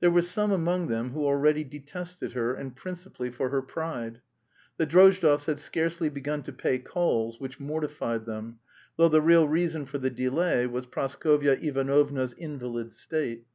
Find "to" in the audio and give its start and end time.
6.42-6.52